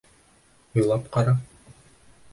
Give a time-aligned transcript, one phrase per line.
[0.79, 1.37] Уйлап ҡара!